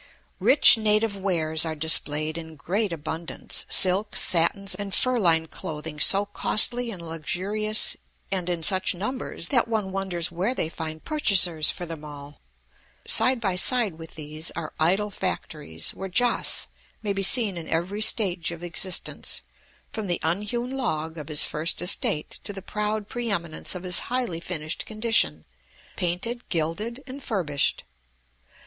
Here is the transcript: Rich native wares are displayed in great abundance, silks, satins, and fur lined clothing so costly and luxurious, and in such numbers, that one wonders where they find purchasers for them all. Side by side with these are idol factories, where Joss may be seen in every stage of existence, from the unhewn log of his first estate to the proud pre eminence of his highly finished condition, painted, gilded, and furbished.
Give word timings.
Rich 0.39 0.79
native 0.79 1.15
wares 1.15 1.63
are 1.63 1.75
displayed 1.75 2.35
in 2.35 2.55
great 2.55 2.91
abundance, 2.91 3.67
silks, 3.69 4.19
satins, 4.19 4.73
and 4.73 4.95
fur 4.95 5.19
lined 5.19 5.51
clothing 5.51 5.99
so 5.99 6.25
costly 6.25 6.89
and 6.89 7.03
luxurious, 7.07 7.95
and 8.31 8.49
in 8.49 8.63
such 8.63 8.95
numbers, 8.95 9.49
that 9.49 9.67
one 9.67 9.91
wonders 9.91 10.31
where 10.31 10.55
they 10.55 10.69
find 10.69 11.03
purchasers 11.03 11.69
for 11.69 11.85
them 11.85 12.03
all. 12.03 12.41
Side 13.05 13.39
by 13.39 13.55
side 13.55 13.99
with 13.99 14.15
these 14.15 14.49
are 14.55 14.73
idol 14.79 15.11
factories, 15.11 15.91
where 15.91 16.09
Joss 16.09 16.69
may 17.03 17.13
be 17.13 17.21
seen 17.21 17.55
in 17.55 17.67
every 17.69 18.01
stage 18.01 18.49
of 18.49 18.63
existence, 18.63 19.43
from 19.91 20.07
the 20.07 20.19
unhewn 20.23 20.71
log 20.71 21.19
of 21.19 21.27
his 21.27 21.45
first 21.45 21.79
estate 21.79 22.39
to 22.43 22.51
the 22.51 22.63
proud 22.63 23.07
pre 23.07 23.29
eminence 23.29 23.75
of 23.75 23.83
his 23.83 23.99
highly 23.99 24.39
finished 24.39 24.87
condition, 24.87 25.45
painted, 25.95 26.49
gilded, 26.49 27.03
and 27.05 27.23
furbished. 27.23 27.83